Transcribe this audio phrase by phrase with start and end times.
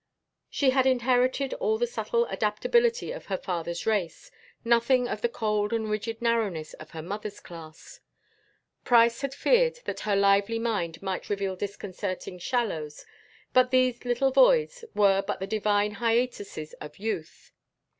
[0.49, 4.31] She had inherited all the subtle adaptability of her father's race,
[4.65, 7.99] nothing of the cold and rigid narrowness of her mother's class.
[8.83, 13.05] Price had feared that her lively mind might reveal disconcerting shallows,
[13.53, 17.51] but these little voids were but the divine hiatuses of youth.